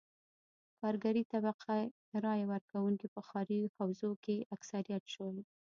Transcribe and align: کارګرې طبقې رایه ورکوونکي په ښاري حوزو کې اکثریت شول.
کارګرې 0.79 1.23
طبقې 1.33 1.81
رایه 2.25 2.45
ورکوونکي 2.53 3.07
په 3.13 3.19
ښاري 3.27 3.61
حوزو 3.75 4.11
کې 4.23 4.35
اکثریت 4.55 5.03
شول. 5.13 5.37